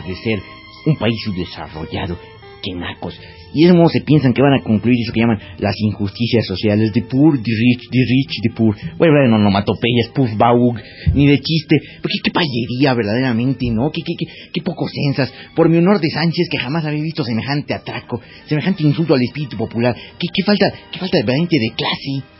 de 0.00 0.14
ser 0.16 0.40
un 0.86 0.96
país 0.96 1.16
subdesarrollado, 1.24 2.18
que 2.62 2.74
nacos. 2.74 3.18
Y 3.54 3.64
ese 3.64 3.72
modo 3.72 3.88
se 3.88 4.00
piensan 4.00 4.34
que 4.34 4.42
van 4.42 4.54
a 4.54 4.62
concluir 4.64 4.98
eso 5.00 5.12
que 5.12 5.20
llaman 5.20 5.38
las 5.58 5.76
injusticias 5.78 6.44
sociales, 6.44 6.92
de 6.92 7.02
poor, 7.02 7.38
de 7.38 7.52
rich, 7.52 7.88
de 7.88 8.00
rich, 8.00 8.42
de 8.42 8.50
poor. 8.50 8.74
Voy 8.98 9.06
a 9.06 9.10
hablar 9.10 9.30
de 9.30 10.10
puff, 10.12 10.36
baug, 10.36 10.76
ni 11.14 11.28
de 11.28 11.38
chiste. 11.38 11.76
Porque 12.02 12.18
qué 12.24 12.30
payería 12.32 12.94
verdaderamente, 12.94 13.66
¿no? 13.70 13.90
Qué, 13.92 14.02
qué, 14.04 14.14
qué, 14.18 14.50
qué 14.52 14.60
poco 14.60 14.86
sensas. 14.88 15.32
Por 15.54 15.68
mi 15.68 15.78
honor 15.78 16.00
de 16.00 16.10
Sánchez, 16.10 16.48
que 16.50 16.58
jamás 16.58 16.84
había 16.84 17.00
visto 17.00 17.22
semejante 17.22 17.74
atraco, 17.74 18.20
semejante 18.46 18.82
insulto 18.82 19.14
al 19.14 19.22
espíritu 19.22 19.56
popular. 19.56 19.94
Qué, 19.94 20.26
qué 20.34 20.42
falta, 20.42 20.72
qué 20.90 20.98
falta 20.98 21.18
verdaderamente 21.18 21.56
de 21.56 21.74
clase. 21.76 22.34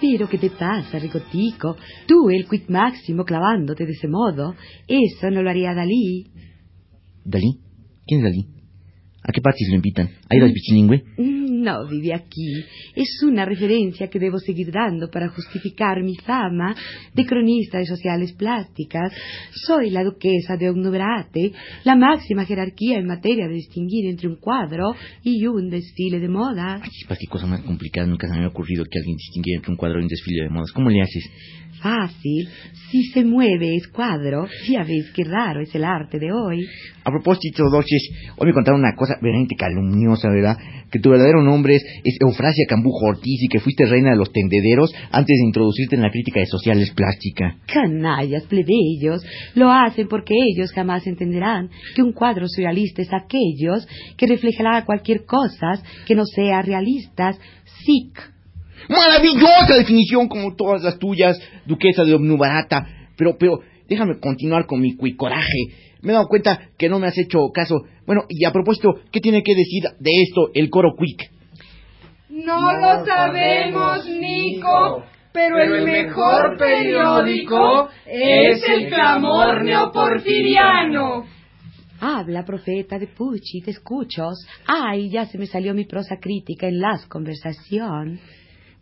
Pero 0.00 0.26
¿qué 0.26 0.38
te 0.38 0.48
pasa, 0.48 0.98
Ricotico? 0.98 1.76
Tú, 2.06 2.30
el 2.30 2.48
quick 2.48 2.70
máximo, 2.70 3.24
clavándote 3.24 3.84
de 3.84 3.92
ese 3.92 4.08
modo. 4.08 4.54
Eso 4.88 5.30
no 5.30 5.42
lo 5.42 5.50
haría 5.50 5.74
Dalí. 5.74 6.24
¿Dalí? 7.30 7.60
¿Quién 8.06 8.20
es 8.20 8.24
Dalí? 8.24 8.46
¿A 9.22 9.32
qué 9.32 9.40
partes 9.42 9.68
lo 9.68 9.76
invitan? 9.76 10.08
¿A 10.30 10.34
ir 10.34 10.42
al 10.42 10.52
bilingüe? 10.52 11.04
Mm, 11.18 11.62
No 11.62 11.86
vive 11.86 12.14
aquí. 12.14 12.54
Es 12.96 13.22
una 13.22 13.44
referencia 13.44 14.08
que 14.08 14.18
debo 14.18 14.38
seguir 14.38 14.72
dando 14.72 15.10
para 15.10 15.28
justificar 15.28 16.02
mi 16.02 16.16
fama 16.16 16.74
de 17.14 17.26
cronista 17.26 17.78
de 17.78 17.84
sociales 17.84 18.32
plásticas. 18.32 19.12
Soy 19.66 19.90
la 19.90 20.02
duquesa 20.02 20.56
de 20.56 20.70
Ognobrate, 20.70 21.52
la 21.84 21.96
máxima 21.96 22.46
jerarquía 22.46 22.96
en 22.98 23.06
materia 23.06 23.46
de 23.46 23.54
distinguir 23.54 24.06
entre 24.06 24.26
un 24.26 24.36
cuadro 24.36 24.94
y 25.22 25.46
un 25.46 25.68
desfile 25.68 26.18
de 26.18 26.28
modas. 26.28 26.80
Ay, 26.82 26.88
chispas, 26.90 27.18
qué 27.20 27.26
cosa 27.26 27.46
más 27.46 27.60
complicada. 27.60 28.06
Nunca 28.06 28.26
se 28.26 28.32
me 28.32 28.38
había 28.38 28.48
ocurrido 28.48 28.84
que 28.90 28.98
alguien 28.98 29.18
distinguiera 29.18 29.58
entre 29.58 29.70
un 29.70 29.76
cuadro 29.76 30.00
y 30.00 30.04
un 30.04 30.08
desfile 30.08 30.44
de 30.44 30.48
modas. 30.48 30.72
¿Cómo 30.72 30.88
le 30.88 31.02
haces? 31.02 31.24
Fácil. 31.80 32.48
Si 32.90 33.04
se 33.04 33.24
mueve 33.24 33.76
es 33.76 33.88
cuadro. 33.88 34.46
Ya 34.68 34.84
ves 34.84 35.10
qué 35.14 35.24
raro 35.24 35.60
es 35.60 35.74
el 35.74 35.84
arte 35.84 36.18
de 36.18 36.30
hoy. 36.32 36.66
A 37.04 37.10
propósito, 37.10 37.64
Doches, 37.70 38.10
hoy 38.36 38.48
me 38.48 38.52
contaron 38.52 38.80
una 38.80 38.94
cosa 38.94 39.14
verdaderamente 39.14 39.56
calumniosa, 39.56 40.28
¿verdad? 40.28 40.56
Que 40.90 40.98
tu 40.98 41.10
verdadero 41.10 41.42
nombre 41.42 41.76
es, 41.76 41.84
es 42.04 42.18
Eufrasia 42.20 42.66
Cambujo 42.68 43.06
Ortiz 43.06 43.42
y 43.42 43.48
que 43.48 43.60
fuiste 43.60 43.86
reina 43.86 44.10
de 44.10 44.16
los 44.16 44.32
tendederos 44.32 44.92
antes 45.10 45.38
de 45.38 45.46
introducirte 45.46 45.96
en 45.96 46.02
la 46.02 46.10
crítica 46.10 46.40
de 46.40 46.46
sociales 46.46 46.90
plástica. 46.90 47.56
Canallas, 47.66 48.44
plebeyos, 48.44 49.24
lo 49.54 49.70
hacen 49.70 50.08
porque 50.08 50.34
ellos 50.34 50.72
jamás 50.72 51.06
entenderán 51.06 51.70
que 51.94 52.02
un 52.02 52.12
cuadro 52.12 52.46
surrealista 52.48 53.02
es 53.02 53.12
aquellos 53.12 53.86
que 54.16 54.26
reflejará 54.26 54.84
cualquier 54.84 55.24
cosa 55.24 55.82
que 56.06 56.14
no 56.14 56.24
sea 56.26 56.60
realistas, 56.60 57.38
sic. 57.84 58.39
Maravillosa 58.90 59.76
definición 59.78 60.28
como 60.28 60.56
todas 60.56 60.82
las 60.82 60.98
tuyas, 60.98 61.38
duquesa 61.64 62.02
de 62.04 62.14
Omnubarata. 62.14 62.86
Pero, 63.16 63.36
pero, 63.38 63.60
déjame 63.88 64.18
continuar 64.18 64.66
con 64.66 64.80
mi 64.80 64.96
cuicoraje. 64.96 65.68
Me 66.02 66.10
he 66.10 66.14
dado 66.14 66.26
cuenta 66.26 66.58
que 66.76 66.88
no 66.88 66.98
me 66.98 67.06
has 67.06 67.16
hecho 67.16 67.38
caso. 67.54 67.82
Bueno, 68.04 68.22
y 68.28 68.44
a 68.44 68.52
propósito, 68.52 68.94
¿qué 69.12 69.20
tiene 69.20 69.44
que 69.44 69.54
decir 69.54 69.84
de 69.98 70.10
esto 70.22 70.50
el 70.54 70.70
coro 70.70 70.94
quick? 70.98 71.30
No 72.30 72.72
lo 72.72 73.04
sabemos, 73.04 74.06
Nico, 74.06 75.04
pero 75.32 75.62
el 75.62 75.84
mejor 75.84 76.56
periódico 76.58 77.88
es 78.06 78.68
el 78.68 78.88
clamor 78.88 79.64
neoporfiriano. 79.64 81.26
Habla, 82.00 82.44
profeta 82.44 82.98
de 82.98 83.08
Pucci, 83.08 83.60
te 83.60 83.72
escucho. 83.72 84.28
Ay, 84.66 85.10
ya 85.10 85.26
se 85.26 85.38
me 85.38 85.46
salió 85.46 85.74
mi 85.74 85.84
prosa 85.84 86.16
crítica 86.20 86.66
en 86.66 86.80
las 86.80 87.06
conversación. 87.06 88.18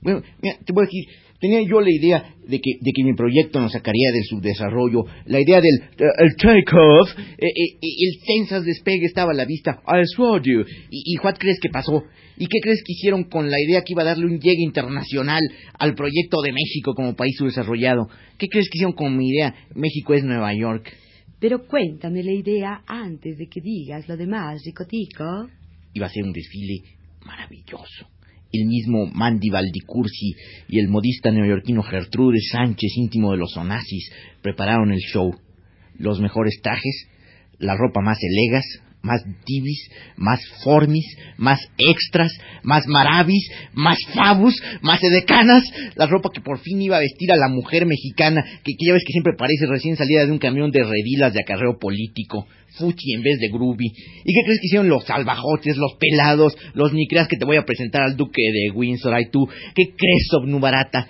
Bueno, 0.00 0.22
mira, 0.40 0.56
te 0.64 0.72
voy 0.72 0.84
a 0.84 0.86
decir, 0.86 1.04
tenía 1.40 1.60
yo 1.62 1.80
la 1.80 1.90
idea 1.90 2.34
de 2.46 2.60
que, 2.60 2.78
de 2.80 2.92
que 2.94 3.04
mi 3.04 3.14
proyecto 3.14 3.60
nos 3.60 3.72
sacaría 3.72 4.12
del 4.12 4.24
subdesarrollo, 4.24 5.04
la 5.26 5.40
idea 5.40 5.60
del 5.60 5.74
eh, 5.76 6.04
el 6.18 6.36
take-off, 6.36 7.10
eh, 7.18 7.46
eh, 7.46 7.78
el 7.82 8.22
tensas 8.24 8.64
despegue 8.64 9.06
estaba 9.06 9.32
a 9.32 9.34
la 9.34 9.44
vista, 9.44 9.82
I 9.86 10.02
saw 10.16 10.40
you. 10.40 10.64
¿Y, 10.90 11.14
¿Y 11.14 11.18
what 11.18 11.36
crees 11.38 11.58
que 11.60 11.68
pasó? 11.68 12.04
¿Y 12.36 12.46
qué 12.46 12.60
crees 12.62 12.82
que 12.84 12.92
hicieron 12.92 13.24
con 13.24 13.50
la 13.50 13.60
idea 13.60 13.82
que 13.82 13.92
iba 13.92 14.02
a 14.02 14.06
darle 14.06 14.26
un 14.26 14.38
llegue 14.38 14.62
internacional 14.62 15.42
al 15.78 15.94
proyecto 15.94 16.40
de 16.42 16.52
México 16.52 16.94
como 16.94 17.16
país 17.16 17.34
subdesarrollado? 17.36 18.08
¿Qué 18.38 18.48
crees 18.48 18.68
que 18.70 18.78
hicieron 18.78 18.94
con 18.94 19.16
mi 19.16 19.28
idea? 19.28 19.54
México 19.74 20.14
es 20.14 20.22
Nueva 20.22 20.54
York. 20.54 20.92
Pero 21.40 21.66
cuéntame 21.66 22.22
la 22.22 22.32
idea 22.32 22.82
antes 22.86 23.38
de 23.38 23.46
que 23.48 23.60
digas 23.60 24.08
lo 24.08 24.16
demás, 24.16 24.60
Ricotico. 24.64 25.48
Iba 25.94 26.06
a 26.06 26.10
ser 26.10 26.24
un 26.24 26.32
desfile 26.32 26.82
maravilloso. 27.24 28.17
El 28.52 28.66
mismo 28.66 29.06
Mandy 29.06 29.50
Valdicursi 29.50 30.34
y 30.68 30.78
el 30.78 30.88
modista 30.88 31.30
neoyorquino 31.30 31.82
Gertrude 31.82 32.40
Sánchez, 32.40 32.96
íntimo 32.96 33.32
de 33.32 33.38
los 33.38 33.56
Onassis, 33.56 34.10
prepararon 34.42 34.92
el 34.92 35.00
show. 35.00 35.34
Los 35.98 36.20
mejores 36.20 36.60
trajes, 36.62 37.08
la 37.58 37.76
ropa 37.76 38.00
más 38.00 38.18
elegas, 38.22 38.64
más 39.02 39.22
divis, 39.46 39.88
más 40.16 40.40
formis, 40.62 41.06
más 41.36 41.60
extras, 41.78 42.32
más 42.62 42.86
maravis, 42.86 43.48
más 43.72 43.98
fabus, 44.12 44.60
más 44.82 45.02
edecanas, 45.02 45.64
la 45.94 46.06
ropa 46.06 46.30
que 46.32 46.40
por 46.40 46.58
fin 46.58 46.82
iba 46.82 46.96
a 46.96 47.00
vestir 47.00 47.32
a 47.32 47.36
la 47.36 47.48
mujer 47.48 47.86
mexicana, 47.86 48.42
que, 48.64 48.72
que 48.72 48.86
ya 48.86 48.92
ves 48.92 49.04
que 49.06 49.12
siempre 49.12 49.34
parece 49.38 49.66
recién 49.66 49.96
salida 49.96 50.26
de 50.26 50.32
un 50.32 50.38
camión 50.38 50.70
de 50.70 50.82
redilas 50.82 51.32
de 51.32 51.40
acarreo 51.40 51.78
político, 51.78 52.46
fuchi 52.76 53.14
en 53.14 53.22
vez 53.22 53.38
de 53.38 53.48
groovy. 53.48 53.86
¿Y 54.24 54.34
qué 54.34 54.40
crees 54.44 54.60
que 54.60 54.66
hicieron 54.66 54.88
los 54.88 55.04
salvajotes, 55.04 55.76
los 55.76 55.94
pelados, 55.98 56.56
los 56.74 56.92
ni 56.92 57.06
creas 57.06 57.28
que 57.28 57.36
te 57.36 57.44
voy 57.44 57.56
a 57.56 57.64
presentar 57.64 58.02
al 58.02 58.16
duque 58.16 58.42
de 58.52 58.70
Windsor, 58.74 59.14
ay 59.14 59.30
tú, 59.30 59.48
¿qué 59.74 59.94
crees, 59.96 60.28
Obnubarata? 60.32 61.06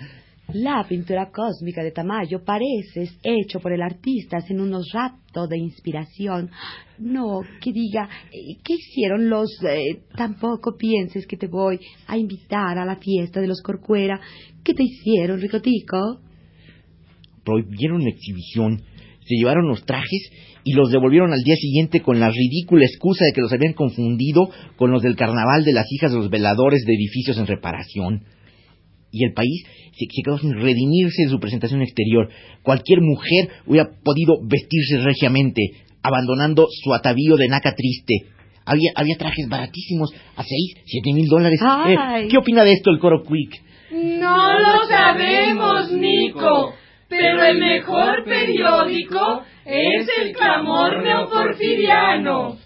La 0.53 0.83
pintura 0.87 1.29
cósmica 1.31 1.83
de 1.83 1.91
Tamayo 1.91 2.43
pareces 2.43 3.15
hecho 3.23 3.59
por 3.59 3.71
el 3.71 3.83
artista 3.83 4.39
en 4.49 4.59
unos 4.59 4.89
raptos 4.91 5.47
de 5.47 5.59
inspiración. 5.59 6.49
No, 6.97 7.41
que 7.61 7.71
diga, 7.71 8.09
eh, 8.31 8.57
¿qué 8.63 8.73
hicieron 8.73 9.29
los... 9.29 9.49
eh, 9.63 10.01
tampoco 10.17 10.75
pienses 10.75 11.27
que 11.27 11.37
te 11.37 11.47
voy 11.47 11.79
a 12.07 12.17
invitar 12.17 12.79
a 12.79 12.85
la 12.85 12.95
fiesta 12.95 13.39
de 13.39 13.47
los 13.47 13.61
Corcuera. 13.61 14.19
¿Qué 14.63 14.73
te 14.73 14.83
hicieron, 14.83 15.39
Ricotico? 15.39 16.19
prohibieron 17.43 18.03
la 18.03 18.09
exhibición, 18.09 18.81
se 19.25 19.35
llevaron 19.35 19.67
los 19.67 19.83
trajes 19.85 20.31
y 20.63 20.73
los 20.73 20.91
devolvieron 20.91 21.31
al 21.31 21.41
día 21.41 21.55
siguiente 21.55 22.01
con 22.01 22.19
la 22.19 22.29
ridícula 22.29 22.85
excusa 22.85 23.25
de 23.25 23.33
que 23.33 23.41
los 23.41 23.53
habían 23.53 23.73
confundido 23.73 24.49
con 24.75 24.91
los 24.91 25.01
del 25.01 25.15
carnaval 25.15 25.63
de 25.63 25.73
las 25.73 25.85
hijas 25.91 26.11
de 26.11 26.17
los 26.17 26.29
veladores 26.29 26.83
de 26.85 26.93
edificios 26.93 27.37
en 27.37 27.47
reparación. 27.47 28.23
Y 29.11 29.25
el 29.25 29.33
país 29.33 29.63
se, 29.91 30.05
se 30.05 30.21
quedó 30.23 30.37
sin 30.37 30.53
redimirse 30.53 31.23
de 31.23 31.29
su 31.29 31.39
presentación 31.39 31.81
exterior. 31.81 32.29
Cualquier 32.63 33.01
mujer 33.01 33.49
hubiera 33.65 33.89
podido 34.03 34.35
vestirse 34.43 34.99
regiamente, 34.99 35.61
abandonando 36.01 36.67
su 36.69 36.93
atavío 36.93 37.35
de 37.35 37.47
naca 37.47 37.73
triste. 37.75 38.27
Había, 38.65 38.91
había 38.95 39.17
trajes 39.17 39.47
baratísimos, 39.49 40.11
a 40.35 40.43
seis, 40.43 40.75
siete 40.85 41.11
mil 41.13 41.27
dólares. 41.27 41.59
Eh. 41.87 42.27
¿Qué 42.29 42.37
opina 42.37 42.63
de 42.63 42.73
esto 42.73 42.91
el 42.91 42.99
coro 42.99 43.23
Quick? 43.23 43.61
No 43.91 44.59
lo 44.59 44.87
sabemos, 44.87 45.91
Nico, 45.91 46.73
pero 47.07 47.43
el 47.43 47.57
mejor 47.57 48.23
periódico 48.25 49.43
es 49.65 50.07
el 50.21 50.33
clamor 50.33 51.03
neoporfiriano. 51.03 52.57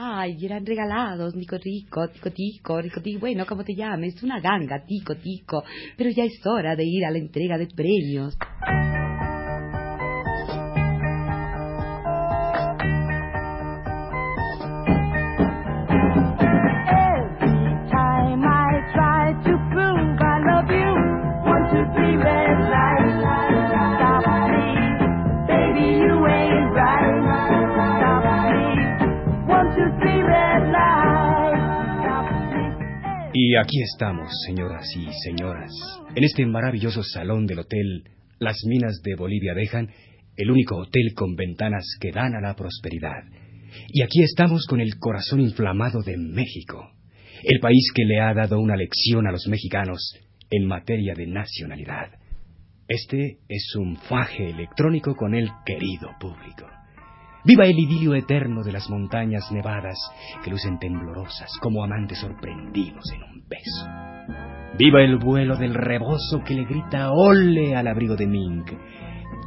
Ay, 0.00 0.36
eran 0.46 0.64
regalados, 0.64 1.34
Nico 1.34 1.56
Rico, 1.58 2.06
Tico 2.08 2.30
Tico, 2.30 2.80
Rico 2.80 3.00
Tico, 3.02 3.18
bueno, 3.18 3.44
como 3.44 3.64
te 3.64 3.74
llames, 3.74 4.22
una 4.22 4.38
ganga, 4.38 4.84
Tico 4.86 5.16
Tico, 5.16 5.64
pero 5.96 6.10
ya 6.10 6.22
es 6.22 6.40
hora 6.46 6.76
de 6.76 6.84
ir 6.84 7.04
a 7.04 7.10
la 7.10 7.18
entrega 7.18 7.58
de 7.58 7.66
premios. 7.66 8.38
Y 33.50 33.56
aquí 33.56 33.80
estamos, 33.80 34.28
señoras 34.44 34.84
y 34.94 35.06
señoras, 35.24 35.72
en 36.14 36.22
este 36.22 36.44
maravilloso 36.44 37.02
salón 37.02 37.46
del 37.46 37.60
hotel 37.60 38.04
Las 38.38 38.58
Minas 38.66 39.00
de 39.02 39.14
Bolivia 39.14 39.54
dejan, 39.54 39.88
el 40.36 40.50
único 40.50 40.76
hotel 40.76 41.14
con 41.16 41.34
ventanas 41.34 41.86
que 41.98 42.10
dan 42.12 42.34
a 42.34 42.42
la 42.42 42.54
prosperidad. 42.54 43.24
Y 43.88 44.02
aquí 44.02 44.22
estamos 44.22 44.66
con 44.66 44.82
el 44.82 44.98
corazón 44.98 45.40
inflamado 45.40 46.02
de 46.02 46.18
México, 46.18 46.90
el 47.42 47.58
país 47.60 47.90
que 47.94 48.04
le 48.04 48.20
ha 48.20 48.34
dado 48.34 48.60
una 48.60 48.76
lección 48.76 49.26
a 49.26 49.32
los 49.32 49.48
mexicanos 49.48 50.14
en 50.50 50.66
materia 50.66 51.14
de 51.16 51.26
nacionalidad. 51.26 52.18
Este 52.86 53.38
es 53.48 53.74
un 53.76 53.96
faje 53.96 54.50
electrónico 54.50 55.14
con 55.14 55.34
el 55.34 55.48
querido 55.64 56.10
público. 56.20 56.66
Viva 57.46 57.64
el 57.64 57.78
idilio 57.78 58.14
eterno 58.14 58.62
de 58.62 58.72
las 58.72 58.90
montañas 58.90 59.50
nevadas 59.50 59.96
que 60.44 60.50
lucen 60.50 60.78
temblorosas 60.78 61.50
como 61.62 61.82
amantes 61.82 62.18
sorprendidos 62.18 63.10
en 63.14 63.27
Viva 64.78 65.02
el 65.02 65.18
vuelo 65.18 65.56
del 65.56 65.74
rebozo 65.74 66.42
que 66.44 66.54
le 66.54 66.64
grita 66.64 67.10
ole 67.12 67.74
al 67.74 67.88
abrigo 67.88 68.14
de 68.16 68.26
Mink. 68.26 68.70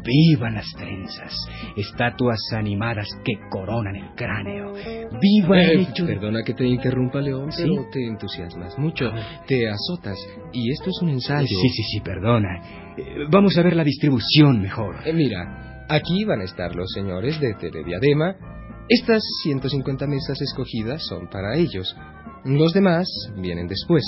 Vivan 0.04 0.56
las 0.56 0.66
trenzas, 0.76 1.32
estatuas 1.76 2.40
animadas 2.54 3.08
que 3.24 3.34
coronan 3.52 3.96
el 3.96 4.16
cráneo. 4.16 4.74
Viva 5.22 5.62
el 5.62 5.80
Eh, 5.82 5.88
hecho 5.92 6.08
Perdona 6.08 6.42
que 6.44 6.56
te 6.56 6.66
interrumpa, 6.66 7.22
León, 7.22 7.52
¿Sí? 7.52 7.62
pero 7.64 7.88
te 7.92 8.08
entusiasmas 8.08 8.78
mucho, 8.80 9.12
te 9.46 9.70
azotas, 9.70 10.18
y 10.54 10.72
esto 10.72 10.90
es 10.90 11.02
un 11.04 11.10
ensayo. 11.10 11.46
Sí, 11.48 11.70
sí, 11.70 11.84
sí, 11.84 12.00
perdona. 12.02 12.50
Eh, 12.98 13.28
Vamos 13.30 13.56
a 13.58 13.62
ver 13.62 13.76
la 13.76 13.84
distribución 13.84 14.60
mejor. 14.60 14.96
Eh, 15.06 15.14
mira, 15.14 15.86
aquí 15.88 16.26
van 16.26 16.42
a 16.42 16.46
estar 16.46 16.76
los 16.76 16.92
señores 16.94 17.40
de 17.40 17.54
Telediadema. 17.54 18.36
Estas 18.90 19.22
150 19.44 20.08
mesas 20.08 20.42
escogidas 20.42 21.06
son 21.08 21.30
para 21.30 21.56
ellos. 21.58 21.96
Los 22.46 22.74
demás 22.74 23.08
vienen 23.38 23.68
después. 23.68 24.04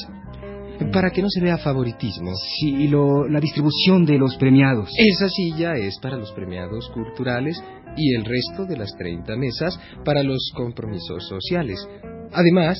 Para 0.92 1.12
que 1.12 1.22
no 1.22 1.30
se 1.30 1.40
vea 1.42 1.58
favoritismo. 1.58 2.32
Sí, 2.60 2.70
y 2.76 2.88
lo- 2.88 3.28
la 3.30 3.40
distribución 3.40 4.06
de 4.06 4.18
los 4.18 4.36
premiados. 4.38 4.90
Esa 4.98 5.30
silla 5.30 5.74
es 5.76 5.98
para 6.02 6.18
los 6.18 6.32
premiados 6.34 6.90
culturales 6.90 7.64
y 7.96 8.16
el 8.16 8.26
resto 8.26 8.66
de 8.66 8.78
las 8.78 8.96
30 8.98 9.36
mesas 9.36 9.80
para 10.04 10.24
los 10.24 10.52
compromisos 10.56 11.28
sociales. 11.28 11.78
Además, 12.34 12.78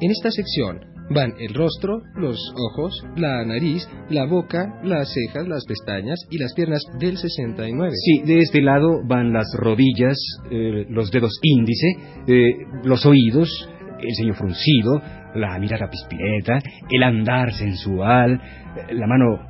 en 0.00 0.10
esta 0.10 0.30
sección 0.32 0.80
van 1.12 1.34
el 1.38 1.54
rostro, 1.54 2.02
los 2.16 2.36
ojos, 2.56 3.02
la 3.16 3.44
nariz, 3.44 3.88
la 4.10 4.26
boca, 4.26 4.80
las 4.84 5.12
cejas, 5.12 5.46
las 5.48 5.64
pestañas 5.66 6.18
y 6.30 6.38
las 6.38 6.52
piernas 6.54 6.82
del 6.98 7.16
69. 7.16 7.92
Sí, 8.04 8.22
de 8.26 8.38
este 8.38 8.60
lado 8.60 9.00
van 9.06 9.32
las 9.32 9.46
rodillas, 9.56 10.16
eh, 10.50 10.86
los 10.88 11.10
dedos 11.10 11.32
índice, 11.42 11.86
eh, 12.26 12.52
los 12.84 13.06
oídos, 13.06 13.68
el 14.02 14.14
ceño 14.16 14.34
fruncido, 14.34 15.00
la 15.34 15.58
mirada 15.58 15.88
pispireta, 15.88 16.58
el 16.90 17.02
andar 17.02 17.52
sensual, 17.52 18.40
la 18.90 19.06
mano 19.06 19.40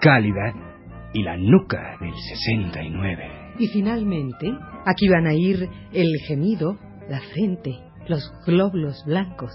cálida 0.00 0.52
y 1.12 1.22
la 1.22 1.36
nuca 1.36 1.96
del 2.00 2.12
69. 2.14 3.42
Y 3.58 3.68
finalmente, 3.68 4.50
aquí 4.86 5.08
van 5.08 5.26
a 5.26 5.34
ir 5.34 5.68
el 5.92 6.16
gemido, 6.26 6.78
la 7.08 7.20
frente, 7.20 7.72
los 8.08 8.32
glóbulos 8.46 9.04
blancos, 9.06 9.52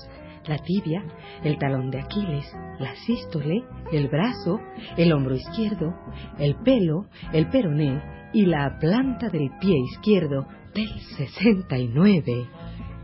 la 0.48 0.58
tibia, 0.60 1.04
el 1.44 1.58
talón 1.58 1.90
de 1.90 2.00
Aquiles, 2.00 2.46
la 2.80 2.96
sístole, 2.96 3.64
el 3.92 4.08
brazo, 4.08 4.60
el 4.98 5.12
hombro 5.12 5.36
izquierdo, 5.36 5.94
el 6.40 6.56
pelo, 6.64 7.08
el 7.34 7.50
peroné 7.50 8.02
y 8.34 8.46
la 8.46 8.78
planta 8.80 9.30
del 9.30 9.50
pie 9.60 9.76
izquierdo 9.94 10.48
del 10.74 10.90
69. 11.18 12.48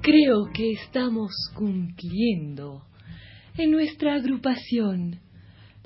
Creo 0.03 0.51
que 0.53 0.73
estamos 0.73 1.31
cumpliendo 1.55 2.81
en 3.57 3.71
nuestra 3.71 4.15
agrupación 4.15 5.21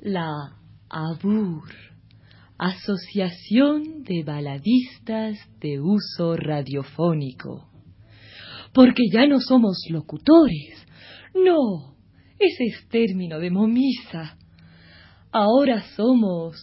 la 0.00 0.56
ABUR, 0.90 1.68
Asociación 2.58 4.02
de 4.02 4.24
Baladistas 4.24 5.38
de 5.60 5.80
Uso 5.80 6.34
Radiofónico. 6.36 7.68
Porque 8.74 9.04
ya 9.12 9.24
no 9.28 9.38
somos 9.38 9.84
locutores. 9.88 10.84
No, 11.32 11.94
ese 12.40 12.64
es 12.64 12.88
término 12.88 13.38
de 13.38 13.52
momisa. 13.52 14.36
Ahora 15.30 15.84
somos 15.94 16.56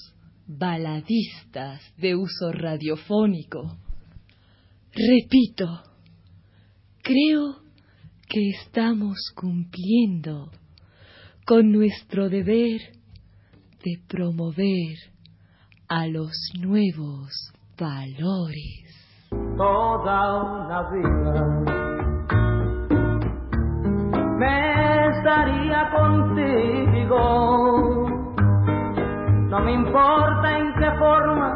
baladistas 0.45 1.81
de 1.97 2.17
uso 2.17 2.51
radiofónico. 2.51 3.77
Repito, 4.91 5.94
creo 7.05 7.61
que 8.27 8.49
estamos 8.49 9.15
cumpliendo 9.35 10.49
con 11.45 11.71
nuestro 11.71 12.29
deber 12.29 12.81
de 13.83 13.99
promover 14.07 14.97
a 15.87 16.07
los 16.07 16.31
nuevos 16.59 17.29
valores. 17.77 18.81
toda 19.55 20.33
una 20.41 20.81
vida. 20.89 21.75
Me 24.39 25.07
estaría 25.09 25.91
contigo, 25.95 27.19
no 29.49 29.59
me 29.59 29.73
importa 29.73 30.57
en 30.57 30.73
qué 30.73 30.91
forma, 30.97 31.49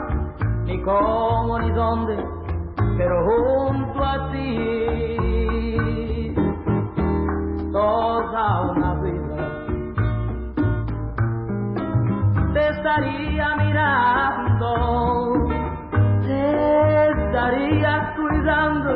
ni 0.66 0.80
cómo, 0.84 1.60
ni 1.60 1.72
dónde, 1.72 2.24
pero 2.98 3.16
junto 3.26 4.04
a 4.04 4.32
ti, 4.32 4.89
estaría 12.90 13.56
mirando 13.56 14.70
te 16.22 17.10
estaría 17.12 18.16
cuidando 18.16 18.90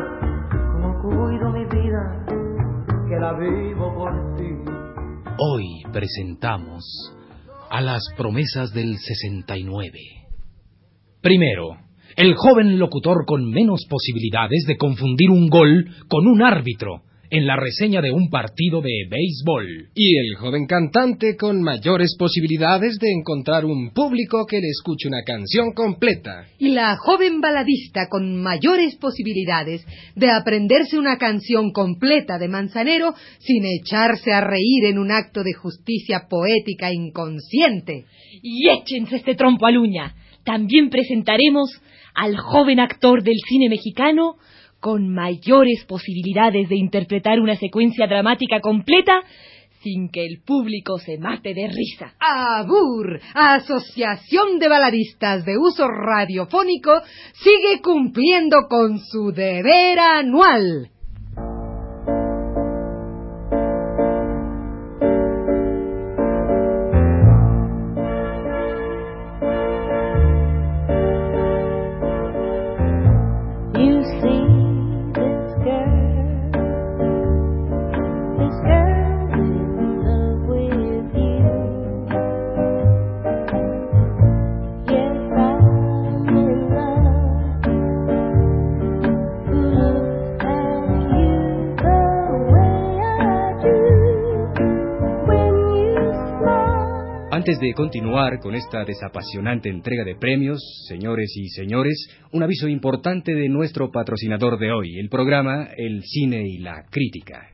como 0.71 0.87
cuido 1.01 1.51
mi 1.51 1.65
vida, 1.65 2.25
que 3.07 3.15
la 3.19 3.33
vivo 3.33 3.93
por 3.93 4.35
ti. 4.35 4.49
Hoy 5.37 5.83
presentamos 5.91 6.83
a 7.69 7.81
las 7.81 8.01
promesas 8.17 8.73
del 8.73 8.97
69. 8.97 9.91
Primero, 11.21 11.77
el 12.15 12.33
joven 12.35 12.79
locutor 12.79 13.25
con 13.27 13.49
menos 13.49 13.85
posibilidades 13.87 14.65
de 14.67 14.77
confundir 14.77 15.29
un 15.29 15.49
gol 15.49 15.85
con 16.07 16.25
un 16.27 16.41
árbitro 16.41 17.03
en 17.33 17.47
la 17.47 17.55
reseña 17.55 17.99
de 17.99 18.11
un 18.11 18.29
partido 18.29 18.79
de 18.79 19.07
béisbol. 19.09 19.89
Y 19.95 20.17
el 20.19 20.35
joven 20.35 20.67
cantante 20.67 21.35
con 21.35 21.63
mayores 21.63 22.15
posibilidades 22.15 22.99
de 22.99 23.11
encontrar 23.11 23.65
un 23.65 23.89
público 23.89 24.45
que 24.45 24.59
le 24.59 24.67
escuche 24.67 25.07
una 25.07 25.23
canción 25.23 25.73
completa. 25.73 26.45
Y 26.59 26.69
la 26.69 26.95
joven 26.95 27.41
baladista 27.41 28.07
con 28.07 28.39
mayores 28.39 28.97
posibilidades 28.97 29.83
de 30.15 30.29
aprenderse 30.29 30.99
una 30.99 31.17
canción 31.17 31.71
completa 31.71 32.37
de 32.37 32.49
Manzanero 32.49 33.15
sin 33.39 33.65
echarse 33.65 34.31
a 34.31 34.41
reír 34.41 34.85
en 34.85 34.99
un 34.99 35.11
acto 35.11 35.41
de 35.43 35.53
justicia 35.53 36.27
poética 36.29 36.93
inconsciente. 36.93 38.05
Y 38.43 38.69
échense 38.69 39.15
este 39.15 39.33
trompo 39.33 39.65
al 39.65 39.79
uña. 39.79 40.13
También 40.45 40.91
presentaremos 40.91 41.81
al 42.13 42.37
joven 42.37 42.79
actor 42.79 43.23
del 43.23 43.39
cine 43.49 43.69
mexicano 43.69 44.35
con 44.83 45.07
mayores 45.07 45.85
posibilidades 45.85 46.67
de 46.67 46.75
interpretar 46.75 47.39
una 47.39 47.55
secuencia 47.55 48.05
dramática 48.05 48.59
completa 48.59 49.21
sin 49.81 50.09
que 50.09 50.25
el 50.25 50.41
público 50.45 50.97
se 50.97 51.17
mate 51.17 51.53
de 51.53 51.69
risa. 51.69 52.13
ABUR, 52.19 53.21
Asociación 53.33 54.59
de 54.59 54.67
Baladistas 54.67 55.45
de 55.45 55.57
Uso 55.57 55.87
Radiofónico, 55.87 56.91
sigue 57.31 57.81
cumpliendo 57.81 58.67
con 58.69 58.99
su 58.99 59.31
deber 59.31 59.99
anual. 59.99 60.89
Antes 97.43 97.59
de 97.59 97.73
continuar 97.73 98.39
con 98.39 98.55
esta 98.55 98.85
desapasionante 98.85 99.67
entrega 99.67 100.05
de 100.05 100.15
premios, 100.15 100.61
señores 100.87 101.29
y 101.35 101.49
señores, 101.49 102.07
un 102.31 102.41
aviso 102.41 102.69
importante 102.69 103.35
de 103.35 103.49
nuestro 103.49 103.91
patrocinador 103.91 104.57
de 104.57 104.71
hoy, 104.71 104.97
el 104.97 105.09
programa 105.09 105.67
El 105.75 106.03
Cine 106.03 106.47
y 106.47 106.59
la 106.59 106.85
Crítica. 106.89 107.49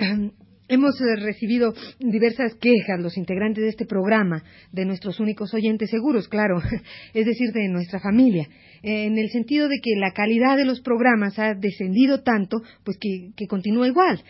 Hemos 0.68 1.00
eh, 1.00 1.20
recibido 1.20 1.72
diversas 2.00 2.56
quejas 2.56 2.98
los 3.00 3.16
integrantes 3.16 3.62
de 3.62 3.70
este 3.70 3.86
programa, 3.86 4.42
de 4.72 4.84
nuestros 4.84 5.20
únicos 5.20 5.54
oyentes 5.54 5.88
seguros, 5.88 6.26
claro, 6.26 6.60
es 7.14 7.24
decir, 7.24 7.52
de 7.52 7.68
nuestra 7.68 8.00
familia, 8.00 8.48
en 8.82 9.18
el 9.18 9.28
sentido 9.28 9.68
de 9.68 9.78
que 9.80 9.94
la 10.00 10.10
calidad 10.14 10.56
de 10.56 10.64
los 10.64 10.80
programas 10.80 11.38
ha 11.38 11.54
descendido 11.54 12.24
tanto, 12.24 12.56
pues 12.82 12.98
que, 13.00 13.30
que 13.36 13.46
continúa 13.46 13.86
igual. 13.86 14.20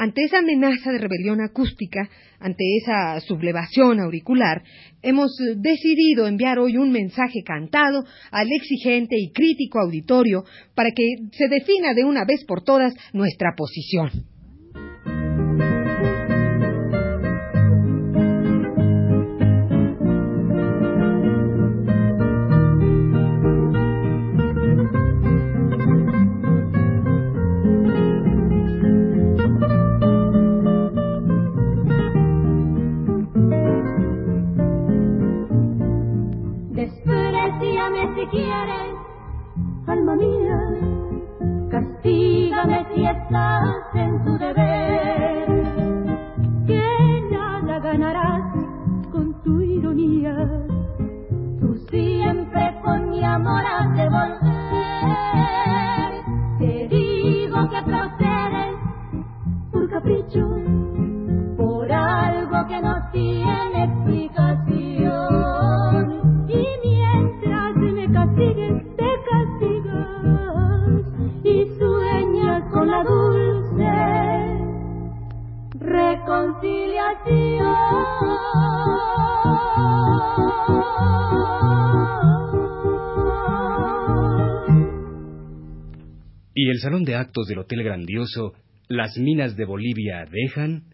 Ante 0.00 0.22
esa 0.22 0.38
amenaza 0.38 0.92
de 0.92 0.98
rebelión 0.98 1.40
acústica, 1.40 2.08
ante 2.38 2.62
esa 2.76 3.18
sublevación 3.18 3.98
auricular, 3.98 4.62
hemos 5.02 5.32
eh, 5.40 5.54
decidido 5.56 6.28
enviar 6.28 6.60
hoy 6.60 6.76
un 6.76 6.92
mensaje 6.92 7.42
cantado 7.44 8.04
al 8.30 8.46
exigente 8.52 9.16
y 9.18 9.32
crítico 9.32 9.80
auditorio 9.80 10.44
para 10.76 10.92
que 10.92 11.02
se 11.32 11.48
defina 11.48 11.94
de 11.94 12.04
una 12.04 12.24
vez 12.24 12.44
por 12.44 12.62
todas 12.62 12.94
nuestra 13.12 13.54
posición. 13.56 14.37
Con 53.48 53.87
del 87.46 87.58
Hotel 87.58 87.82
Grandioso, 87.82 88.54
las 88.88 89.16
minas 89.18 89.56
de 89.56 89.64
Bolivia 89.64 90.24
dejan, 90.30 90.84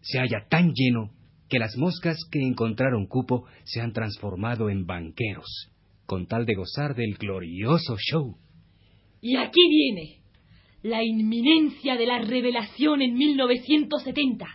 se 0.00 0.18
halla 0.18 0.46
tan 0.48 0.72
lleno 0.74 1.10
que 1.48 1.58
las 1.58 1.76
moscas 1.76 2.18
que 2.30 2.40
encontraron 2.40 3.06
cupo 3.06 3.46
se 3.64 3.80
han 3.80 3.92
transformado 3.92 4.68
en 4.70 4.86
banqueros, 4.86 5.70
con 6.06 6.26
tal 6.26 6.44
de 6.44 6.54
gozar 6.54 6.94
del 6.94 7.14
glorioso 7.14 7.96
show. 7.96 8.36
Y 9.20 9.36
aquí 9.36 9.60
viene 9.68 10.18
la 10.82 11.02
inminencia 11.02 11.96
de 11.96 12.06
la 12.06 12.20
revelación 12.20 13.02
en 13.02 13.14
1970. 13.14 14.46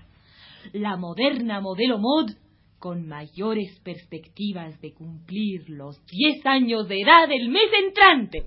La 0.73 0.95
moderna 0.95 1.59
modelo 1.59 1.97
mod 1.97 2.31
con 2.79 3.07
mayores 3.07 3.79
perspectivas 3.83 4.79
de 4.81 4.93
cumplir 4.93 5.69
los 5.69 6.05
10 6.05 6.45
años 6.45 6.87
de 6.87 7.01
edad 7.01 7.31
el 7.31 7.49
mes 7.49 7.69
entrante. 7.85 8.45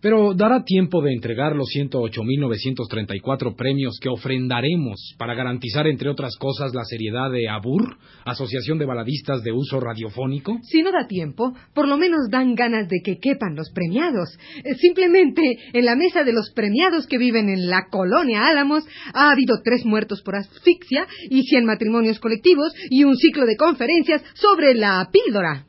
Pero 0.00 0.34
dará 0.34 0.64
tiempo 0.64 1.02
de 1.02 1.12
entregar 1.12 1.56
los 1.56 1.68
108.934 1.74 3.56
premios 3.56 3.98
que 4.00 4.08
ofrendaremos 4.08 5.14
para 5.18 5.34
garantizar, 5.34 5.86
entre 5.86 6.08
otras 6.08 6.36
cosas, 6.38 6.72
la 6.74 6.84
seriedad 6.84 7.30
de 7.30 7.48
ABUR, 7.48 7.96
Asociación 8.24 8.78
de 8.78 8.86
Baladistas 8.86 9.42
de 9.42 9.52
Uso 9.52 9.80
Radiofónico. 9.80 10.58
Si 10.62 10.82
no 10.82 10.92
da 10.92 11.06
tiempo, 11.06 11.52
por 11.74 11.88
lo 11.88 11.96
menos 11.96 12.28
dan 12.30 12.54
ganas 12.54 12.88
de 12.88 13.00
que 13.04 13.18
quepan 13.18 13.56
los 13.56 13.70
premiados. 13.70 14.38
Eh, 14.64 14.74
Simplemente 14.74 15.42
en 15.72 15.84
la 15.84 15.96
mesa 15.96 16.24
de 16.24 16.32
los 16.32 16.50
premiados 16.54 17.06
que 17.06 17.18
viven 17.18 17.48
en 17.48 17.68
la 17.68 17.88
colonia 17.90 18.48
Álamos 18.48 18.84
ha 19.12 19.30
habido 19.30 19.60
tres 19.62 19.84
muertos 19.84 20.22
por 20.22 20.36
asfixia 20.36 21.06
y 21.28 21.42
cien 21.42 21.64
matrimonios 21.64 22.20
colectivos 22.20 22.72
y 22.90 23.04
un 23.04 23.16
ciclo 23.16 23.46
de 23.46 23.56
conferencias 23.56 24.22
sobre 24.34 24.74
la 24.74 25.08
píldora. 25.12 25.67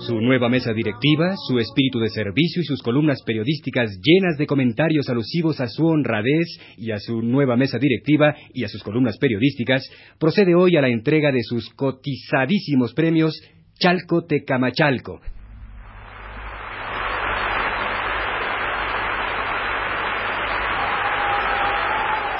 Su 0.00 0.20
nueva 0.20 0.50
mesa 0.50 0.74
directiva, 0.74 1.34
su 1.48 1.58
espíritu 1.58 1.98
de 1.98 2.10
servicio 2.10 2.60
y 2.60 2.64
sus 2.66 2.82
columnas 2.82 3.22
periodísticas 3.24 3.98
llenas 4.02 4.36
de 4.36 4.46
comentarios 4.46 5.08
alusivos 5.08 5.60
a 5.60 5.68
su 5.68 5.86
honradez 5.86 6.46
y 6.76 6.90
a 6.90 6.98
su 6.98 7.22
nueva 7.22 7.56
mesa 7.56 7.78
directiva 7.78 8.34
y 8.52 8.64
a 8.64 8.68
sus 8.68 8.82
columnas 8.82 9.16
periodísticas, 9.16 9.88
procede 10.18 10.54
hoy 10.54 10.76
a 10.76 10.82
la 10.82 10.88
entrega 10.88 11.32
de 11.32 11.42
sus 11.42 11.70
cotizadísimos 11.70 12.92
premios 12.92 13.40
Chalco 13.78 14.26
Tecamachalco. 14.26 15.20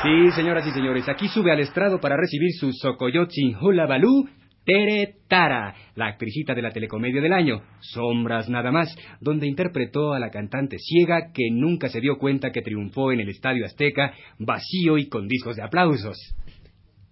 Sí, 0.02 0.30
señoras 0.36 0.66
y 0.66 0.70
señores, 0.72 1.08
aquí 1.08 1.28
sube 1.28 1.50
al 1.50 1.60
estrado 1.60 1.98
para 1.98 2.18
recibir 2.18 2.50
su 2.52 2.74
Socoyotzin 2.74 3.56
Hula 3.56 3.86
Balú, 3.86 4.28
Tere 4.64 5.16
Tara, 5.28 5.74
la 5.94 6.06
actricita 6.06 6.54
de 6.54 6.62
la 6.62 6.70
telecomedia 6.70 7.20
del 7.20 7.34
año, 7.34 7.62
Sombras 7.80 8.48
nada 8.48 8.72
más, 8.72 8.96
donde 9.20 9.46
interpretó 9.46 10.14
a 10.14 10.18
la 10.18 10.30
cantante 10.30 10.78
ciega 10.78 11.32
que 11.34 11.50
nunca 11.52 11.90
se 11.90 12.00
dio 12.00 12.16
cuenta 12.16 12.50
que 12.50 12.62
triunfó 12.62 13.12
en 13.12 13.20
el 13.20 13.28
Estadio 13.28 13.66
Azteca, 13.66 14.14
vacío 14.38 14.96
y 14.96 15.08
con 15.08 15.28
discos 15.28 15.56
de 15.56 15.62
aplausos. 15.62 16.16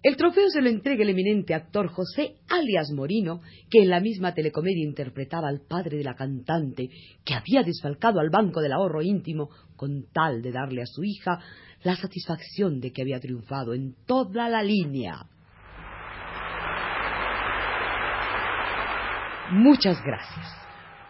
El 0.01 0.17
trofeo 0.17 0.49
se 0.49 0.61
lo 0.61 0.69
entrega 0.69 1.03
el 1.03 1.11
eminente 1.11 1.53
actor 1.53 1.87
José 1.89 2.37
alias 2.49 2.91
Morino, 2.91 3.41
que 3.69 3.83
en 3.83 3.89
la 3.89 4.01
misma 4.01 4.33
telecomedia 4.33 4.83
interpretaba 4.83 5.47
al 5.47 5.61
padre 5.61 5.97
de 5.97 6.03
la 6.03 6.15
cantante, 6.15 6.89
que 7.23 7.35
había 7.35 7.61
desfalcado 7.61 8.19
al 8.19 8.31
Banco 8.31 8.61
del 8.61 8.73
Ahorro 8.73 9.03
Íntimo 9.03 9.49
con 9.75 10.07
tal 10.11 10.41
de 10.41 10.51
darle 10.51 10.81
a 10.81 10.87
su 10.87 11.03
hija 11.03 11.39
la 11.83 11.95
satisfacción 11.95 12.79
de 12.79 12.91
que 12.91 13.03
había 13.03 13.19
triunfado 13.19 13.75
en 13.75 13.95
toda 14.05 14.49
la 14.49 14.63
línea. 14.63 15.27
Muchas 19.53 20.01
gracias. 20.03 20.63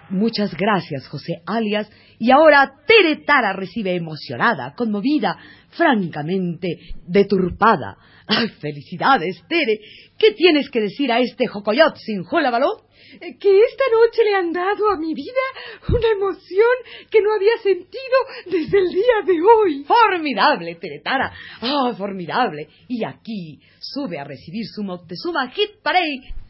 Muchas 0.10 0.54
gracias, 0.56 1.08
José 1.08 1.42
Alias. 1.46 1.90
Y 2.20 2.32
ahora 2.32 2.72
Tere 2.86 3.24
Tara 3.26 3.54
recibe 3.54 3.96
emocionada, 3.96 4.74
conmovida, 4.76 5.38
francamente 5.70 6.78
deturpada. 7.08 7.98
¡Ay, 8.28 8.48
felicidades, 8.62 9.44
Tere! 9.50 9.80
¿Qué 10.18 10.32
tienes 10.34 10.70
que 10.70 10.82
decir 10.82 11.12
a 11.12 11.20
este 11.20 11.48
jocoyot 11.48 11.96
sin 11.98 12.24
jolabaló? 12.24 12.84
Eh, 13.20 13.38
Que 13.38 13.60
esta 13.62 13.84
noche 13.92 14.24
le 14.24 14.36
han 14.36 14.52
dado 14.54 14.90
a 14.92 14.98
mi 14.98 15.14
vida 15.14 15.42
una 15.90 16.08
emoción 16.16 17.10
que 17.10 17.22
no 17.22 17.34
había 17.34 17.58
sentido 17.62 18.18
desde 18.46 18.78
el 18.78 18.90
día 18.90 19.22
de 19.26 19.42
hoy. 19.42 19.84
Formidable, 19.84 20.76
Teretara. 20.76 21.34
Ah, 21.62 21.94
formidable. 21.98 22.68
Y 22.88 23.04
aquí 23.04 23.60
sube 23.80 24.20
a 24.20 24.24
recibir 24.24 24.66
su 24.68 24.84
Moctezuma 24.84 25.50
Hit 25.50 25.82
Parade. 25.82 26.43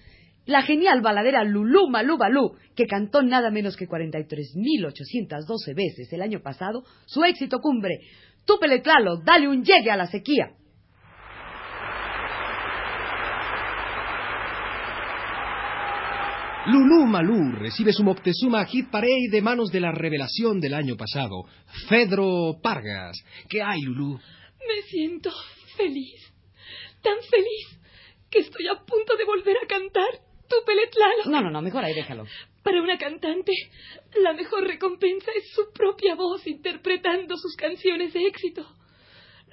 La 0.45 0.61
genial 0.61 1.01
baladera 1.01 1.45
Lulú 1.45 1.87
Malú 1.89 2.17
Balú, 2.17 2.55
que 2.75 2.85
cantó 2.85 3.21
nada 3.21 3.49
menos 3.49 3.77
que 3.77 3.87
43.812 3.87 5.73
veces 5.73 6.11
el 6.11 6.21
año 6.21 6.41
pasado, 6.41 6.83
su 7.05 7.23
éxito 7.23 7.59
cumbre. 7.59 7.99
Túpele 8.45 8.81
claro, 8.81 9.17
dale 9.23 9.47
un 9.47 9.63
llegue 9.63 9.89
a 9.89 9.95
la 9.95 10.07
sequía. 10.07 10.51
Lulú 16.65 17.05
Malú 17.05 17.53
recibe 17.53 17.93
su 17.93 18.03
Moctezuma 18.03 18.65
Hit 18.65 18.89
Parade 18.89 19.29
de 19.31 19.41
manos 19.41 19.69
de 19.69 19.79
la 19.81 19.91
revelación 19.91 20.59
del 20.59 20.73
año 20.73 20.95
pasado, 20.95 21.43
Fedro 21.87 22.57
Pargas. 22.61 23.17
¿Qué 23.49 23.61
hay, 23.61 23.81
Lulú? 23.81 24.17
Me 24.67 24.81
siento 24.89 25.29
feliz, 25.77 26.33
tan 27.01 27.17
feliz, 27.29 27.79
que 28.29 28.39
estoy 28.39 28.67
a 28.67 28.75
punto 28.85 29.15
de 29.17 29.25
volver 29.25 29.57
a 29.57 29.67
cantar 29.67 30.32
No, 31.25 31.41
no, 31.41 31.49
no, 31.49 31.61
mejor 31.61 31.83
ahí 31.83 31.93
déjalo. 31.93 32.25
Para 32.63 32.81
una 32.81 32.97
cantante, 32.97 33.51
la 34.21 34.33
mejor 34.33 34.65
recompensa 34.65 35.31
es 35.35 35.51
su 35.51 35.71
propia 35.73 36.15
voz 36.15 36.45
interpretando 36.47 37.37
sus 37.37 37.55
canciones 37.55 38.13
de 38.13 38.27
éxito. 38.27 38.65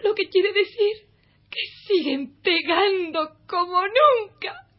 Lo 0.02 0.14
que 0.14 0.28
quiere 0.28 0.52
decir 0.52 1.08
que 1.50 1.60
siguen 1.86 2.40
pegando 2.42 3.36
como 3.48 3.80
nunca. 3.82 4.69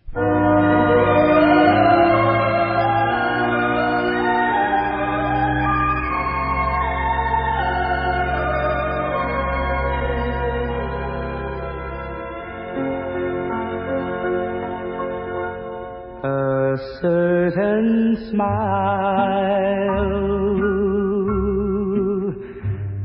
Smile, 18.41 20.01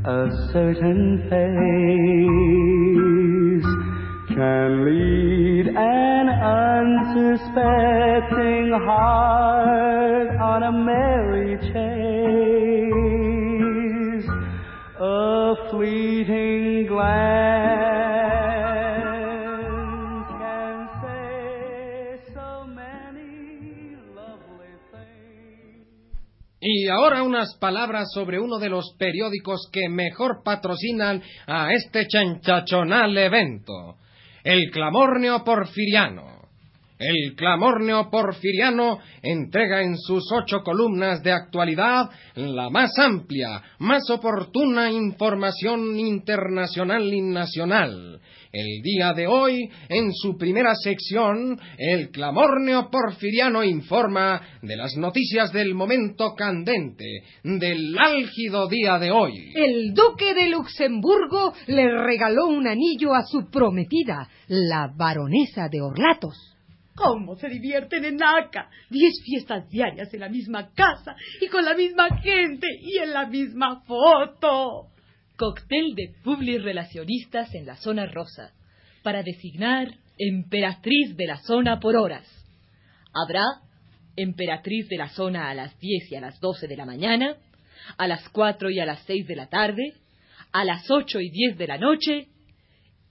a 0.04 0.30
certain 0.52 1.22
face 1.30 3.66
can 4.34 4.84
lead 4.84 5.68
an 5.68 6.28
unsuspecting 6.28 8.72
heart 8.84 10.28
on 10.40 10.62
a 10.62 10.72
merry 10.72 11.05
unas 27.36 27.54
palabras 27.58 28.08
sobre 28.14 28.38
uno 28.38 28.58
de 28.58 28.70
los 28.70 28.94
periódicos 28.98 29.68
que 29.70 29.90
mejor 29.90 30.42
patrocinan 30.42 31.22
a 31.46 31.70
este 31.70 32.06
chanchachonal 32.06 33.16
evento, 33.18 33.96
el 34.42 34.70
Clamorneo 34.70 35.44
Porfiriano. 35.44 36.35
El 36.98 37.34
Clamorneo 37.36 38.10
Porfiriano 38.10 38.98
entrega 39.22 39.82
en 39.82 39.98
sus 39.98 40.32
ocho 40.32 40.62
columnas 40.64 41.22
de 41.22 41.30
actualidad 41.30 42.08
la 42.36 42.70
más 42.70 42.98
amplia, 42.98 43.62
más 43.80 44.08
oportuna 44.08 44.90
información 44.90 45.98
internacional 45.98 47.12
y 47.12 47.20
nacional. 47.20 48.18
El 48.50 48.82
día 48.82 49.12
de 49.12 49.26
hoy, 49.26 49.68
en 49.90 50.10
su 50.14 50.38
primera 50.38 50.74
sección, 50.74 51.60
el 51.76 52.08
Clamorneo 52.10 52.88
Porfiriano 52.90 53.62
informa 53.62 54.40
de 54.62 54.76
las 54.76 54.96
noticias 54.96 55.52
del 55.52 55.74
momento 55.74 56.34
candente, 56.34 57.04
del 57.44 57.98
álgido 57.98 58.68
día 58.68 58.98
de 58.98 59.10
hoy. 59.10 59.52
El 59.54 59.92
duque 59.92 60.32
de 60.32 60.48
Luxemburgo 60.48 61.52
le 61.66 61.90
regaló 61.90 62.46
un 62.46 62.66
anillo 62.66 63.12
a 63.14 63.22
su 63.26 63.50
prometida, 63.50 64.30
la 64.48 64.90
baronesa 64.96 65.68
de 65.68 65.82
Orlatos. 65.82 66.55
¿Cómo 66.96 67.36
se 67.36 67.48
divierten 67.48 68.06
en 68.06 68.16
Naca? 68.16 68.70
Diez 68.88 69.12
fiestas 69.22 69.68
diarias 69.68 70.12
en 70.14 70.20
la 70.20 70.30
misma 70.30 70.72
casa 70.72 71.14
y 71.40 71.46
con 71.48 71.64
la 71.64 71.74
misma 71.74 72.08
gente 72.20 72.66
y 72.80 72.96
en 72.98 73.12
la 73.12 73.26
misma 73.26 73.82
foto. 73.82 74.88
Cóctel 75.36 75.94
de 75.94 76.14
publis 76.24 76.62
relacionistas 76.62 77.54
en 77.54 77.66
la 77.66 77.76
zona 77.76 78.06
rosa, 78.06 78.54
para 79.02 79.22
designar 79.22 79.88
emperatriz 80.18 81.14
de 81.16 81.26
la 81.26 81.36
zona 81.36 81.78
por 81.78 81.96
horas. 81.96 82.26
Habrá 83.12 83.44
emperatriz 84.16 84.88
de 84.88 84.96
la 84.96 85.10
zona 85.10 85.50
a 85.50 85.54
las 85.54 85.78
10 85.78 86.12
y 86.12 86.14
a 86.16 86.20
las 86.22 86.40
12 86.40 86.66
de 86.66 86.76
la 86.78 86.86
mañana, 86.86 87.36
a 87.98 88.08
las 88.08 88.26
4 88.30 88.70
y 88.70 88.80
a 88.80 88.86
las 88.86 89.02
6 89.04 89.26
de 89.26 89.36
la 89.36 89.48
tarde, 89.48 89.92
a 90.50 90.64
las 90.64 90.90
8 90.90 91.20
y 91.20 91.28
10 91.28 91.58
de 91.58 91.66
la 91.66 91.76
noche, 91.76 92.28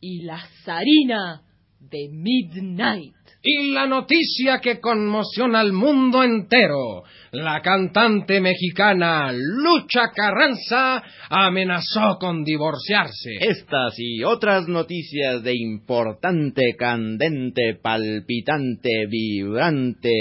y 0.01 0.23
la 0.23 0.43
zarina 0.63 1.43
de 1.89 2.09
Midnight. 2.11 3.13
Y 3.41 3.71
la 3.71 3.85
noticia 3.85 4.59
que 4.59 4.79
conmociona 4.79 5.59
al 5.59 5.71
mundo 5.71 6.23
entero. 6.23 7.03
La 7.31 7.61
cantante 7.61 8.41
mexicana 8.41 9.31
Lucha 9.31 10.09
Carranza 10.15 11.03
amenazó 11.29 12.17
con 12.19 12.43
divorciarse. 12.43 13.35
Estas 13.39 13.93
y 13.97 14.23
otras 14.23 14.67
noticias 14.67 15.43
de 15.43 15.55
importante, 15.55 16.75
candente, 16.77 17.77
palpitante, 17.81 19.05
vibrante 19.07 20.11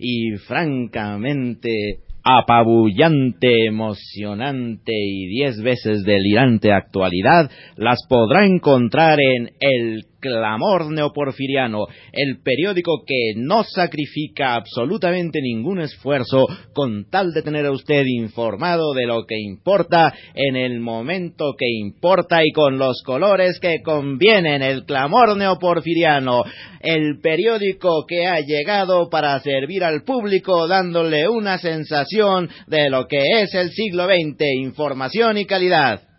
y 0.00 0.32
francamente 0.48 2.00
apabullante, 2.24 3.66
emocionante 3.66 4.92
y 4.94 5.26
diez 5.26 5.60
veces 5.60 6.04
delirante 6.04 6.72
actualidad 6.72 7.50
las 7.76 7.98
podrá 8.08 8.46
encontrar 8.46 9.18
en 9.20 9.50
El 9.58 10.04
Clamor 10.22 10.92
Neoporfiriano, 10.92 11.86
el 12.12 12.40
periódico 12.44 13.02
que 13.04 13.34
no 13.36 13.64
sacrifica 13.64 14.54
absolutamente 14.54 15.40
ningún 15.42 15.80
esfuerzo 15.80 16.46
con 16.72 17.10
tal 17.10 17.32
de 17.32 17.42
tener 17.42 17.66
a 17.66 17.72
usted 17.72 18.04
informado 18.06 18.94
de 18.94 19.06
lo 19.06 19.26
que 19.26 19.34
importa 19.38 20.14
en 20.32 20.54
el 20.54 20.78
momento 20.78 21.54
que 21.58 21.66
importa 21.68 22.44
y 22.44 22.52
con 22.52 22.78
los 22.78 23.02
colores 23.04 23.58
que 23.60 23.82
convienen. 23.82 24.62
El 24.62 24.84
Clamor 24.84 25.36
Neoporfiriano, 25.36 26.44
el 26.80 27.18
periódico 27.20 28.06
que 28.06 28.26
ha 28.26 28.38
llegado 28.40 29.10
para 29.10 29.38
servir 29.40 29.82
al 29.82 30.04
público 30.04 30.68
dándole 30.68 31.28
una 31.28 31.58
sensación 31.58 32.48
de 32.68 32.90
lo 32.90 33.08
que 33.08 33.42
es 33.42 33.52
el 33.54 33.70
siglo 33.70 34.06
XX, 34.06 34.44
información 34.60 35.36
y 35.38 35.46
calidad. 35.46 36.11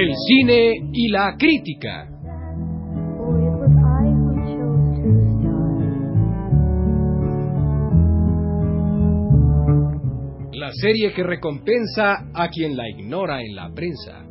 El 0.00 0.14
cine 0.16 0.72
y 0.94 1.08
la 1.08 1.36
crítica. 1.38 2.08
La 10.52 10.70
serie 10.72 11.12
que 11.12 11.22
recompensa 11.22 12.30
a 12.32 12.48
quien 12.48 12.78
la 12.78 12.88
ignora 12.88 13.42
en 13.42 13.54
la 13.54 13.70
prensa. 13.74 14.24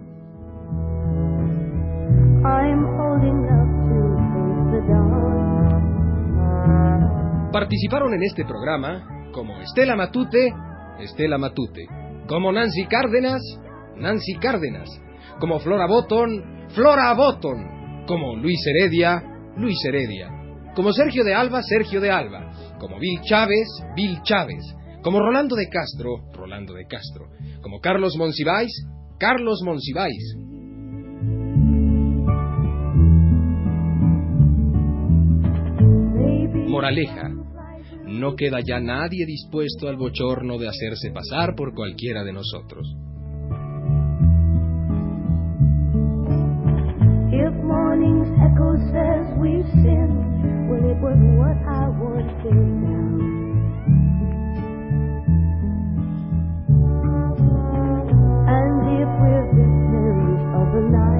Participaron 7.53 8.15
en 8.15 8.23
este 8.23 8.43
programa 8.43 9.29
como 9.31 9.61
Estela 9.61 9.95
Matute, 9.95 10.51
Estela 10.99 11.37
Matute, 11.37 11.85
como 12.27 12.51
Nancy 12.51 12.87
Cárdenas, 12.87 13.41
Nancy 13.97 14.33
Cárdenas, 14.39 14.89
como 15.39 15.59
Flora 15.59 15.87
Botton, 15.87 16.69
Flora 16.69 17.13
Botton, 17.13 18.05
como 18.05 18.35
Luis 18.35 18.59
Heredia, 18.67 19.21
Luis 19.57 19.77
Heredia, 19.85 20.29
como 20.75 20.91
Sergio 20.93 21.23
de 21.23 21.33
Alba, 21.33 21.61
Sergio 21.63 22.01
de 22.01 22.11
Alba, 22.11 22.51
como 22.79 22.99
Bill 22.99 23.21
Chávez, 23.21 23.67
Bill 23.95 24.21
Chávez, 24.23 24.63
como 25.01 25.19
Rolando 25.19 25.55
de 25.55 25.67
Castro, 25.69 26.31
Rolando 26.33 26.73
de 26.73 26.85
Castro, 26.85 27.27
como 27.61 27.79
Carlos 27.79 28.15
Monsiváis, 28.17 28.71
Carlos 29.17 29.61
Monsiváis, 29.63 30.35
Moraleja. 36.69 37.29
No 38.05 38.35
queda 38.35 38.59
ya 38.65 38.79
nadie 38.79 39.25
dispuesto 39.25 39.87
al 39.87 39.97
bochorno 39.97 40.57
de 40.57 40.67
hacerse 40.67 41.11
pasar 41.11 41.55
por 41.55 41.75
cualquiera 41.75 42.23
de 42.23 42.33
nosotros. 42.33 42.87
If 47.39 47.55
morning's 47.63 48.27
echo 48.43 48.75
says 48.91 49.23
we've 49.39 49.65
sinned, 49.81 50.69
well, 50.69 50.83
it 50.83 50.99
was 50.99 51.19
what 51.39 51.57
I 51.63 51.87
wanted 51.89 52.59
now. 52.83 53.41
And 58.31 58.75
if 59.01 59.09
we're 59.21 59.47
victims 59.55 60.41
of 60.55 60.67
the 60.75 60.83
night, 60.91 61.18